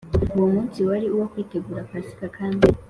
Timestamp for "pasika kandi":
1.89-2.65